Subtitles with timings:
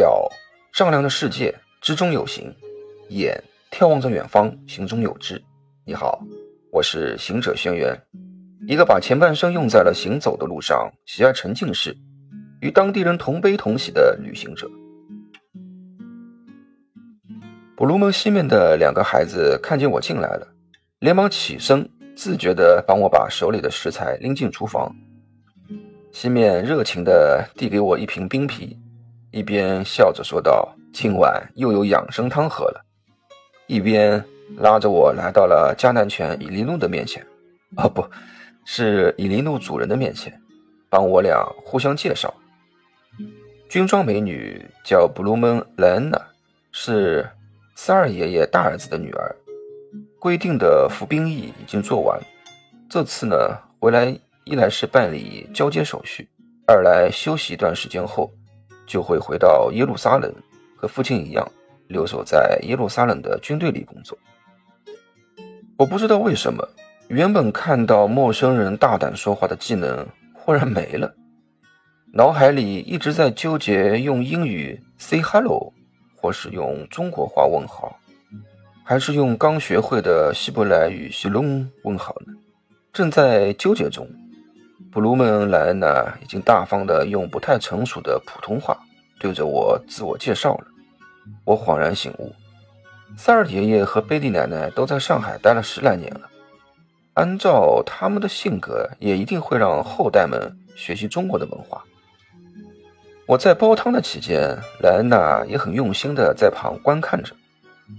[0.00, 0.26] 调
[0.72, 2.46] 丈量着世界，之中有形；
[3.10, 3.38] 眼
[3.70, 5.38] 眺望着远方，行中有知。
[5.84, 6.24] 你好，
[6.72, 7.94] 我是行者轩辕，
[8.66, 11.94] 一个把前半生用在了行走的路上，喜爱沉浸式，
[12.62, 14.70] 与当地人同悲同喜的旅行者。
[17.76, 20.48] 布鲁门西面的两个孩子看见我进来了，
[21.00, 21.86] 连忙起身，
[22.16, 24.96] 自觉地帮我把手里的食材拎进厨房。
[26.10, 28.78] 西面热情地递给我一瓶冰啤，
[29.30, 32.84] 一边笑着说道：“今晚又有养生汤喝了。”
[33.68, 34.24] 一边
[34.56, 37.24] 拉着我来到了迦南犬伊利诺的面前，
[37.76, 38.04] 哦，不
[38.64, 40.40] 是伊利诺主人的面前，
[40.88, 42.34] 帮我俩互相介绍。
[43.68, 46.20] 军装美女叫布鲁门莱恩娜，
[46.72, 47.28] 是
[47.76, 49.36] 三二爷爷大儿子的女儿。
[50.18, 52.20] 规定的服兵役已经做完，
[52.88, 53.36] 这次呢
[53.78, 54.18] 回来。
[54.44, 56.28] 一来是办理交接手续，
[56.66, 58.32] 二来休息一段时间后，
[58.90, 60.34] 就会回到耶路撒冷，
[60.76, 61.48] 和父亲一样
[61.86, 64.18] 留守在耶路撒冷的军队里工作。
[65.76, 66.68] 我不知道为什么，
[67.06, 71.14] 原本看到陌生人大胆说话的技能忽然没了，
[72.12, 75.72] 脑海里一直在纠结用英语 say hello，
[76.16, 77.96] 或是用中国话问好，
[78.82, 82.32] 还是用刚学会的希伯来语 shalom 问好呢？
[82.92, 84.04] 正在纠结中。
[84.92, 88.76] 布鲁门莱恩娜已经大方地用不太成熟的普通话
[89.20, 90.64] 对着我自我介绍了。
[91.44, 92.34] 我恍然醒悟，
[93.16, 96.22] 塞尔爷爷和贝蒂奶奶都在上海待了十来年了，
[97.14, 101.84] 按照他们的性格，也一定会让后代们学习中国的文化。
[103.26, 107.32] 我在煲汤的期间，莱恩娜也很用心地在旁观看着，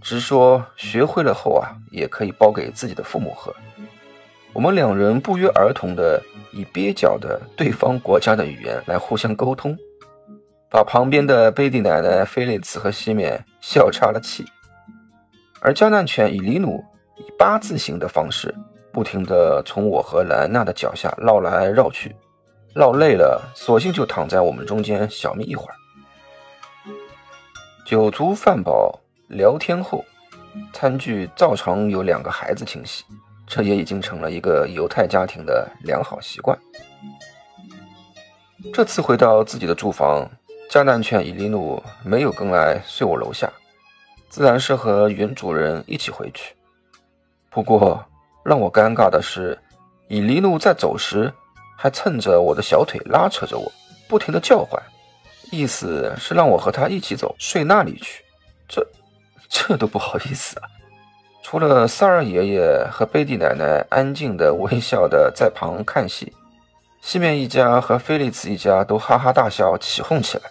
[0.02, 3.56] 直说学会了后啊，也可以煲给自己的父母喝。
[4.54, 6.22] 我们两人不约而同地。
[6.54, 9.74] 以蹩脚的对方国家的语言来互相沟通，
[10.70, 14.44] 把旁边的贝蒂奶奶菲利茨和西面笑岔了气。
[15.62, 16.84] 而加纳犬以里努
[17.16, 18.54] 以八字形的方式，
[18.92, 22.14] 不停地从我和莱安娜的脚下绕来绕去，
[22.76, 25.76] 绕累了，索性就躺在我们中间小眯一会儿。
[27.86, 30.04] 酒足饭饱，聊天后，
[30.74, 33.06] 餐具照常有两个孩子清洗。
[33.54, 36.58] 这也已经成了一个犹太家庭的良好习惯。
[38.74, 40.26] 这次回到自己的住房，
[40.70, 43.52] 加南犬伊利努没有跟来睡我楼下，
[44.30, 46.56] 自然是和原主人一起回去。
[47.50, 48.02] 不过
[48.42, 49.60] 让我尴尬的是，
[50.08, 51.30] 伊利努在走时
[51.78, 53.70] 还蹭着我的小腿拉扯着我，
[54.08, 54.82] 不停的叫唤，
[55.52, 58.24] 意思是让我和他一起走，睡那里去。
[58.66, 58.88] 这
[59.50, 60.70] 这都不好意思啊。
[61.44, 66.32] 除了萨尔爷爷和贝蒂奶奶安静的微笑的在旁看戏，
[67.02, 70.44] 西面一家和菲利茨一家都哈哈大笑起哄起来。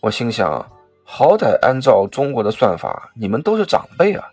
[0.00, 0.66] 我心想，
[1.04, 4.26] 好歹按照中国的算法，你们都是长辈啊，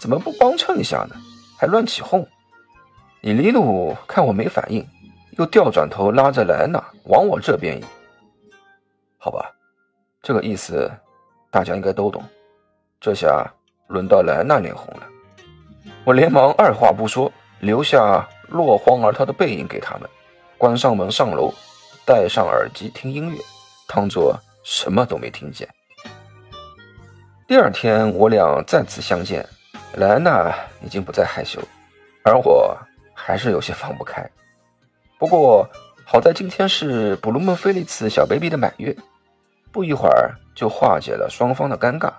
[0.00, 1.16] 怎么不帮衬一下呢？
[1.56, 2.26] 还乱起哄。
[3.22, 4.86] 伊利努看我没反应，
[5.38, 7.84] 又调转头拉着莱娜往我这边移。
[9.16, 9.50] 好吧，
[10.20, 10.90] 这个意思
[11.50, 12.22] 大家应该都懂。
[13.00, 13.50] 这下。
[13.86, 15.06] 轮到莱娜脸红了，
[16.04, 17.30] 我连忙二话不说，
[17.60, 20.08] 留下落荒而逃的背影给他们，
[20.56, 21.52] 关上门上楼，
[22.06, 23.38] 戴上耳机听音乐，
[23.86, 24.34] 当做
[24.64, 25.68] 什么都没听见。
[27.46, 29.46] 第二天，我俩再次相见，
[29.96, 31.60] 莱娜已经不再害羞，
[32.24, 32.76] 而我
[33.14, 34.28] 还是有些放不开。
[35.18, 35.68] 不过
[36.04, 38.96] 好在今天是布鲁门菲利茨小 baby 的满月，
[39.70, 42.10] 不一会儿就化解了双方的尴尬，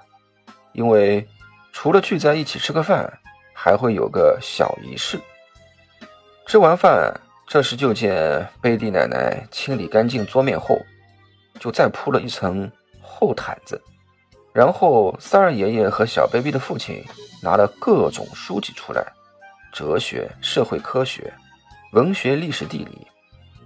[0.73, 1.27] 因为。
[1.75, 3.19] 除了聚在一起吃个饭，
[3.53, 5.19] 还会有个小仪式。
[6.47, 7.13] 吃完饭，
[7.45, 10.79] 这时就见贝蒂奶奶清理干净桌面后，
[11.59, 12.71] 就再铺了一层
[13.01, 13.79] 厚毯子。
[14.53, 17.03] 然后三二爷爷和小 baby 的父亲
[17.43, 19.05] 拿了各种书籍出来：
[19.73, 21.31] 哲学、社会科学、
[21.91, 23.05] 文学、历史、地理、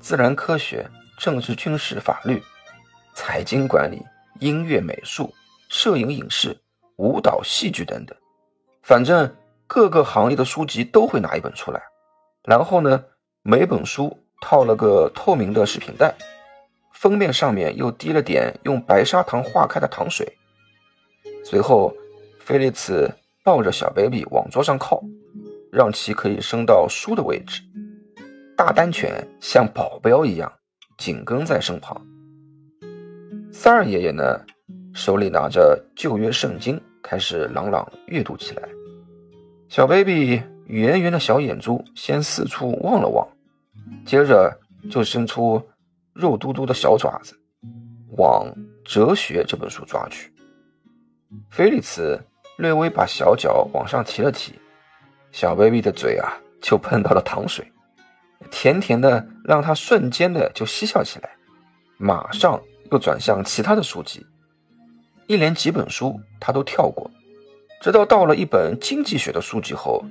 [0.01, 0.83] 自然科学、
[1.19, 2.41] 政治、军事、法律、
[3.13, 4.03] 财经管理、
[4.39, 5.31] 音乐、美术、
[5.69, 6.59] 摄影、影视。
[6.99, 8.13] 舞蹈、戏剧等等，
[8.81, 9.33] 反正
[9.67, 11.81] 各个行业的书籍都会拿一本出来。
[12.43, 13.05] 然后呢，
[13.41, 16.13] 每本书套了个透明的食品袋，
[16.91, 20.27] 封面上面又滴了点用白砂糖化开的糖水。
[21.45, 21.95] 随后，
[22.37, 23.09] 菲利茨
[23.45, 25.01] 抱着小 baby 往桌上靠，
[25.71, 27.61] 让其可以升到书的位置。
[28.57, 30.51] 大丹犬像保镖一样
[30.97, 32.05] 紧跟在身旁。
[33.53, 34.41] 三二爷爷呢，
[34.93, 36.77] 手里拿着旧约圣经。
[37.09, 38.69] 开始朗朗阅读起来，
[39.67, 43.27] 小 baby 圆圆的小眼珠先四处望了望，
[44.05, 44.55] 接着
[44.91, 45.59] 就伸出
[46.13, 47.33] 肉嘟嘟的小爪子，
[48.15, 48.45] 往
[48.85, 50.31] 哲学》这本书抓去。
[51.49, 52.23] 菲利茨
[52.59, 54.53] 略微把小脚往上提了提，
[55.31, 57.65] 小 baby 的嘴啊就碰到了糖水，
[58.51, 61.31] 甜甜的，让他瞬间的就嬉笑起来，
[61.97, 64.23] 马上又转向其他的书籍，
[65.29, 67.11] 一连几本书他都跳过，
[67.81, 70.03] 直到到了一本经济学的书籍后，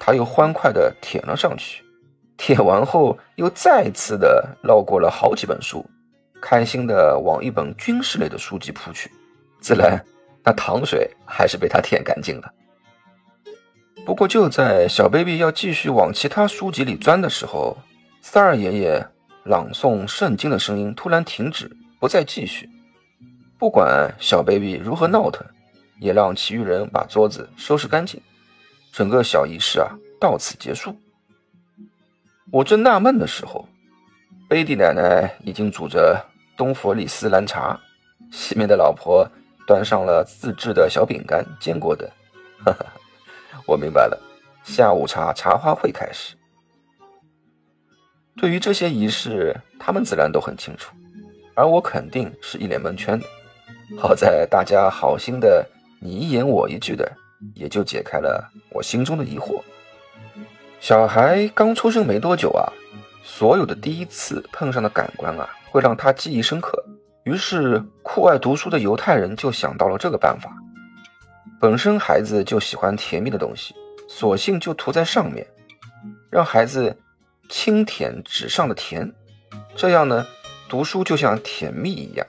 [0.00, 1.84] 他又欢快的舔了上去，
[2.36, 5.86] 舔完后又再次的绕过了好几本书，
[6.42, 9.08] 开心的往一本军事类的书籍扑去，
[9.60, 10.04] 自然。
[10.42, 12.52] 那糖水还是被他舔干净了。
[14.04, 17.78] 不过就在小 baby 要继续往其他书籍里钻的时候，
[18.20, 19.06] 三二爷爷
[19.44, 22.68] 朗诵圣经的声音突然停止，不再继续。
[23.58, 25.46] 不管小 baby 如何闹腾，
[25.98, 28.20] 也让其余人把桌子收拾干净。
[28.92, 29.90] 整个小仪式啊，
[30.20, 30.96] 到此结束。
[32.50, 33.68] 我正纳闷的时候，
[34.48, 36.24] 贝蒂奶奶已经煮着
[36.56, 37.80] 东佛里斯蓝茶，
[38.30, 39.28] 西面的老婆。
[39.66, 42.06] 端上了自制的小饼干、坚果等。
[42.66, 42.84] 哈哈，
[43.66, 44.22] 我明白了，
[44.62, 46.36] 下午茶茶话会开始。
[48.36, 50.94] 对于这些仪式，他们自然都很清楚，
[51.54, 53.26] 而我肯定是一脸蒙圈的。
[53.98, 55.64] 好在大家好心的
[56.00, 57.10] 你一言我一句的，
[57.54, 59.60] 也就解开了我心中的疑惑。
[60.80, 62.64] 小孩刚出生没多久啊，
[63.22, 66.82] 所有的第一次碰上的感官啊，会让他记忆深刻。
[67.24, 70.50] 于是，酷爱读书的犹太人就想到了这个办法。
[71.60, 73.74] 本身孩子就喜欢甜蜜的东西，
[74.08, 75.46] 索性就涂在上面，
[76.30, 76.96] 让孩子
[77.48, 79.10] 轻舔纸上的甜。
[79.76, 80.26] 这样呢，
[80.68, 82.26] 读书就像甜蜜一样。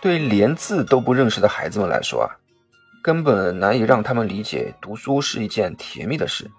[0.00, 2.30] 对连字都不认识的孩子们来说啊，
[3.02, 6.50] 根本难以让他们理解读书是一件甜蜜的事，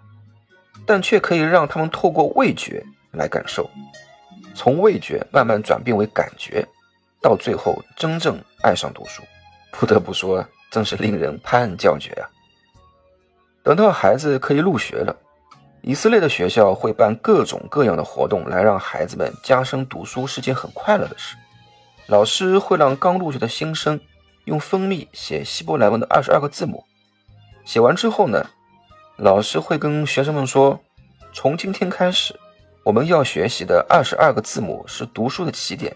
[0.86, 3.70] 但却可以让他们透过味觉来感受，
[4.54, 6.68] 从味觉慢慢转变为感觉。
[7.22, 9.22] 到最后真正爱上读书，
[9.72, 12.24] 不得不说，真是令人拍案叫绝啊！
[13.62, 15.14] 等到孩子可以入学了，
[15.82, 21.36] 以色列的学校会办各种各样的活动，来让孩子们加深读书是件很快乐的事。
[22.10, 24.02] 老师会让刚入学的新生
[24.46, 26.84] 用蜂蜜写希伯来文的二十二个字母，
[27.64, 28.50] 写完之后呢，
[29.16, 30.80] 老师会跟学生们说
[31.32, 32.36] ：“从今天开始，
[32.84, 35.96] 我们要学习的二十二个字母是读书的起点。”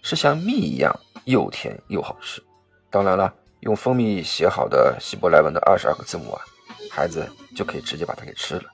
[0.00, 2.40] 是像蜜一样又甜又好吃。
[2.88, 6.40] 当然了，用蜂蜜写好的希伯来文的二十二个字母啊，
[6.88, 8.70] 孩子就可以直接把它给吃了。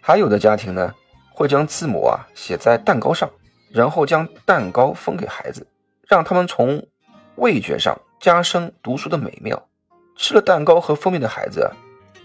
[0.00, 0.92] 还有的家庭呢，
[1.32, 3.30] 会将字母啊写在蛋糕上，
[3.70, 5.64] 然后将蛋糕分给孩子，
[6.06, 6.86] 让他们从
[7.34, 9.68] 味觉上加深读书的美妙。
[10.16, 11.70] 吃了蛋糕和蜂蜜的孩子，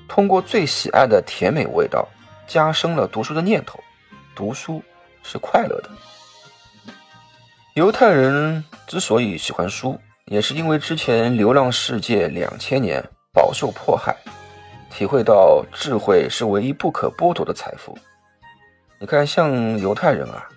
[0.07, 2.07] 通过最喜爱的甜美味道，
[2.47, 3.79] 加深了读书的念头。
[4.33, 4.81] 读书
[5.23, 5.89] 是快乐的。
[7.73, 14.15] 犹太人之所以喜欢书，也是因为之前流浪世界两千年饱受迫害，
[14.89, 17.97] 体会到智慧是唯一不可剥夺的财富。
[18.99, 20.47] 你看，像犹太人啊，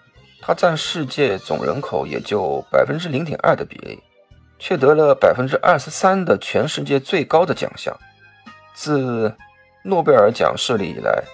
[0.47, 3.99] 他占世界总人口也就百分之零点二的比例，
[4.59, 7.97] 却得了百分之二十三的全世界最高的奖项。
[8.75, 9.35] 自
[9.83, 11.25] 诺贝尔奖设立以来，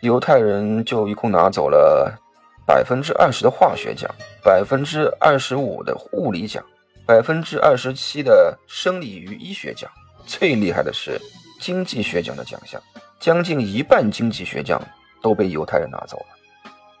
[0.00, 2.18] 犹太人就一共拿走了。
[2.64, 4.08] 百分之二十的化学奖，
[4.42, 6.64] 百分之二十五的物理奖，
[7.04, 9.90] 百分之二十七的生理与医学奖，
[10.24, 11.20] 最厉害的是
[11.60, 12.80] 经济学奖的奖项，
[13.18, 14.80] 将近一半经济学奖
[15.20, 16.26] 都被犹太人拿走了。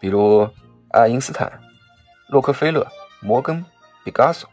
[0.00, 0.46] 比如
[0.92, 1.50] 爱因斯坦、
[2.28, 2.86] 洛克菲勒、
[3.20, 3.64] 摩根、
[4.04, 4.48] 毕加索、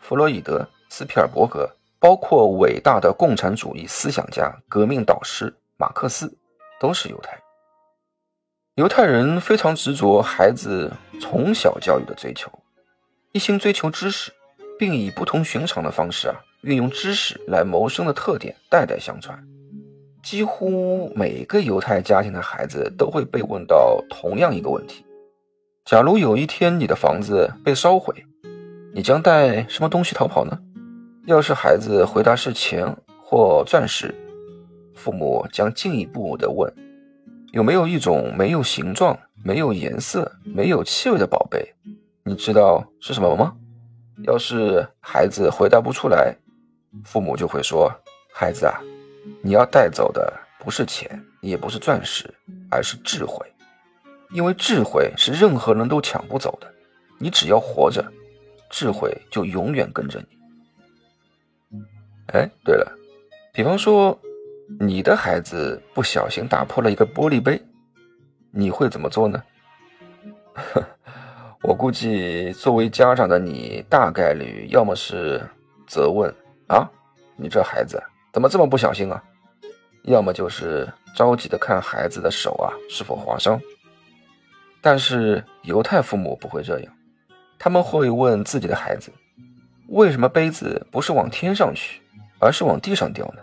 [0.00, 6.36] 弗洛伊德、斯皮尔伯格，包括伟大的共产主义思想家、革命导师马克思，
[6.80, 7.40] 都是犹太人。
[8.74, 12.50] 犹太人非常执着孩子从小教育的追求，
[13.30, 14.32] 一心追求知识，
[14.76, 19.40] 并以不同寻常的方式啊，运用知识来谋生的特点代代相传。
[20.22, 25.06] 几乎每个犹太家庭的孩子都会被问到同样一个问题：
[25.86, 28.12] 假如有一天你的房子被烧毁，
[28.92, 30.58] 你将带什么东西逃跑呢？
[31.26, 32.84] 要是孩子回答是钱
[33.22, 34.12] 或钻石，
[34.96, 36.68] 父母将进一步的问。
[37.52, 41.72] 有没有一种没有形状、没有颜色、没有气味的宝贝？
[42.24, 43.54] 你知道是什么吗？
[44.24, 46.36] 要是孩子回答不出来，
[47.04, 47.88] 父母就会说
[48.34, 48.74] ：“孩子啊，
[49.40, 51.08] 你要带走的不是钱，
[51.40, 52.28] 也不是钻石，
[52.72, 53.46] 而是智慧，
[54.30, 56.72] 因为智慧是任何人都抢不走的。
[57.18, 58.04] 你只要活着，
[58.70, 61.80] 智慧就永远跟着你。”
[62.32, 62.92] 哎，对了，
[63.52, 64.18] 比方说。
[64.80, 67.62] 你的孩子不小心打破了一个玻璃杯，
[68.50, 69.40] 你会怎么做呢？
[71.62, 75.40] 我估计作为家长的你，大概率要么是
[75.86, 76.34] 责问
[76.66, 76.90] 啊，
[77.36, 78.02] 你这孩子
[78.32, 79.22] 怎么这么不小心啊？
[80.02, 83.60] 要么就是着急的看孩子的手啊是否划伤。
[84.86, 86.92] 但是犹太父母不会这样，
[87.58, 89.10] 他们会问自己的孩子：
[89.88, 92.00] 为什么杯子不是往天上去，
[92.38, 93.42] 而是往地上掉呢？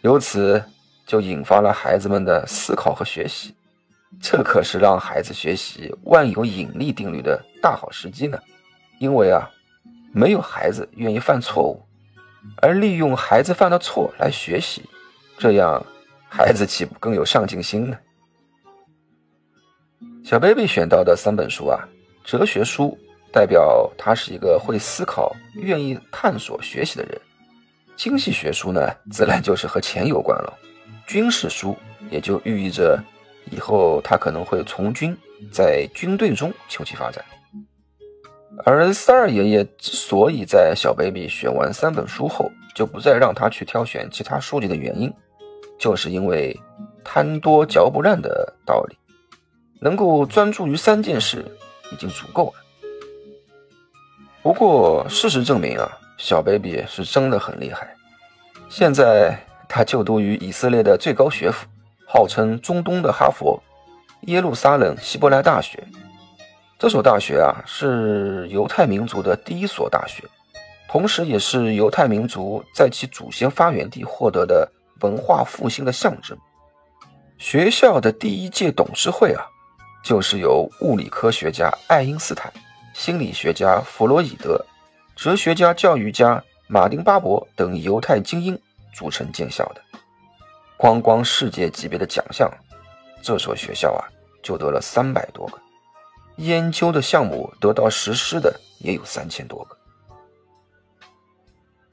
[0.00, 0.60] 由此
[1.06, 3.54] 就引发了孩子们的思考和学习。
[4.20, 8.36] 这可是让孩子学习万有引力定律的大好时机呢。
[8.98, 9.48] 因为啊，
[10.12, 11.80] 没有孩子愿意犯错误，
[12.60, 14.82] 而利用孩子犯的错来学习，
[15.38, 15.80] 这样
[16.28, 17.96] 孩子岂不更有上进心呢？
[20.24, 21.86] 小 baby 选到的三本书啊，
[22.24, 22.96] 哲学书
[23.30, 27.20] 代表他是一个会思考、愿意探索、学习的人；
[27.94, 30.50] 经济学书呢，自然就是和钱有关了；
[31.06, 31.76] 军事书
[32.10, 32.98] 也就寓意着
[33.50, 35.14] 以后他可能会从军，
[35.52, 37.22] 在军队中求其发展。
[38.64, 45.12] 而三二爷爷之所以在小 baby 选完三本书后就不再让他去挑选其他书籍的原因，
[45.78, 46.58] 就是因为
[47.04, 48.96] 贪多嚼不烂的道理。
[49.84, 51.44] 能够专注于三件事
[51.92, 52.54] 已经足够了。
[54.42, 55.86] 不过事实证明啊，
[56.16, 57.94] 小 baby 是真的很厉害。
[58.70, 59.38] 现在
[59.68, 61.66] 他就读于以色列的最高学府，
[62.06, 63.62] 号称中东的哈佛——
[64.26, 65.86] 耶路撒冷希伯来大学。
[66.78, 70.24] 这所大学啊，是犹太民族的第一所大学，
[70.88, 74.66] 同时也是犹太民族在其祖先发源地获得的
[75.02, 76.36] 文化复兴的象征。
[77.36, 79.44] 学校的第一届董事会啊。
[80.04, 82.52] 就是由物理科学家爱因斯坦、
[82.92, 84.62] 心理学家弗洛伊德、
[85.16, 88.60] 哲学家、教育家马丁巴伯等犹太精英
[88.92, 89.80] 组成建校的。
[90.76, 92.52] 光光世界级别的奖项，
[93.22, 94.04] 这所学校啊
[94.42, 95.58] 就得了三百多个，
[96.36, 99.76] 研究的项目得到实施的也有三千多个。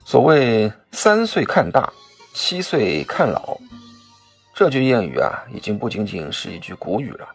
[0.04, 1.94] 所谓“三岁看大，
[2.34, 3.58] 七岁看老”，
[4.54, 7.26] 这句谚语啊，已经不仅仅是一句古语了。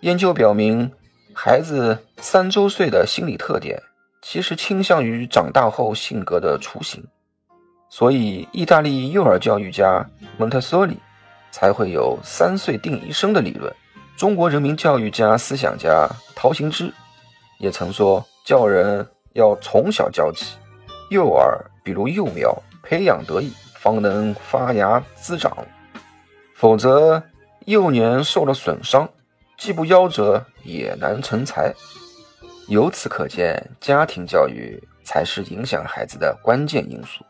[0.00, 0.90] 研究表明，
[1.34, 3.78] 孩子三周岁的心理特点
[4.22, 7.04] 其实倾向于长大后性格的雏形，
[7.90, 10.96] 所以意大利幼儿教育家蒙特梭利
[11.50, 13.70] 才会有“三岁定一生”的理论。
[14.16, 16.90] 中国人民教育家、思想家陶行知
[17.58, 20.56] 也曾说：“教人要从小教起，
[21.10, 25.52] 幼儿比如幼苗，培养得宜，方能发芽滋长；
[26.54, 27.22] 否则，
[27.66, 29.06] 幼年受了损伤。”
[29.60, 31.70] 既不夭折，也难成才。
[32.68, 37.22] 由此可见，家庭教育才是影响孩子的关键因素。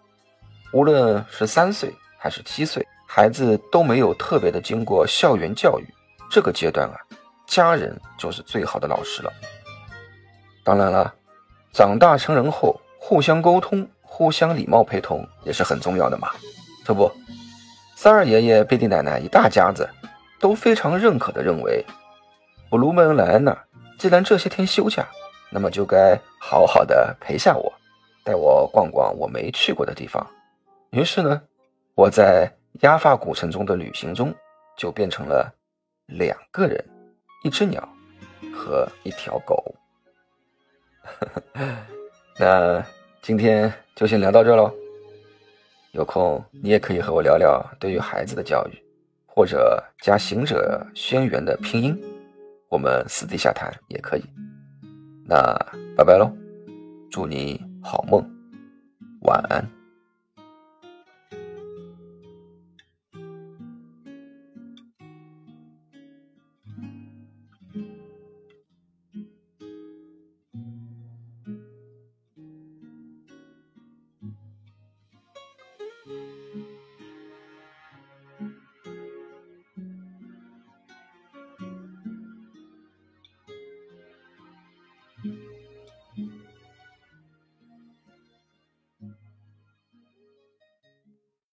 [0.72, 5.84] 无论是三岁还是七岁，孩子都没有特别的经过校园教育，
[6.30, 6.94] 这个阶段啊，
[7.48, 9.32] 家人就是最好的老师了。
[10.62, 11.12] 当然了，
[11.72, 16.30] 长大成人后，互相沟通、互相礼貌陪同也是很重要的嘛。
[16.84, 17.10] 这不，
[17.96, 19.88] 三二爷爷、贝蒂奶奶一大家子
[20.38, 21.84] 都非常认可的认为。
[22.70, 23.58] 布鲁门兰呢？
[23.98, 25.04] 既然这些天休假，
[25.50, 27.72] 那么就该好好的陪下我，
[28.22, 30.24] 带我逛逛我没去过的地方。
[30.90, 31.42] 于是呢，
[31.96, 32.48] 我在
[32.82, 34.32] 亚法古城中的旅行中，
[34.78, 35.52] 就变成了
[36.06, 36.82] 两个人、
[37.42, 37.86] 一只鸟
[38.54, 39.74] 和一条狗。
[42.38, 42.80] 那
[43.20, 44.72] 今天就先聊到这喽。
[45.90, 48.80] 有空你也可以和我聊聊对于孩子的教育，
[49.26, 52.00] 或者加行者轩辕的拼音。
[52.70, 54.24] 我们私底下谈也可以，
[55.26, 55.54] 那
[55.96, 56.32] 拜拜喽，
[57.10, 58.24] 祝你好梦，
[59.22, 59.79] 晚安。